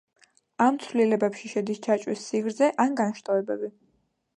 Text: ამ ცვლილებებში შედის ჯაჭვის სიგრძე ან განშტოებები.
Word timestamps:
ამ 0.65 0.79
ცვლილებებში 0.85 1.53
შედის 1.53 1.83
ჯაჭვის 1.85 2.27
სიგრძე 2.33 2.75
ან 2.87 3.01
განშტოებები. 3.05 3.75